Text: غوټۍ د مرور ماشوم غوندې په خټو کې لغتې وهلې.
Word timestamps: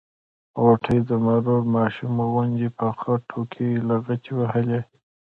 غوټۍ 0.61 0.97
د 1.09 1.11
مرور 1.25 1.61
ماشوم 1.75 2.15
غوندې 2.31 2.67
په 2.77 2.87
خټو 2.99 3.41
کې 3.53 3.67
لغتې 3.89 4.31
وهلې. 4.39 4.81